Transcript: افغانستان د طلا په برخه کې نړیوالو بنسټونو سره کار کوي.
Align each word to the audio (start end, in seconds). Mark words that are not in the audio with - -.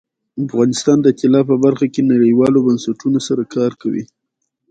افغانستان 0.45 0.97
د 1.03 1.07
طلا 1.19 1.41
په 1.49 1.55
برخه 1.65 1.85
کې 1.93 2.01
نړیوالو 2.13 2.63
بنسټونو 2.67 3.19
سره 3.27 3.43
کار 3.55 3.71
کوي. 3.81 4.03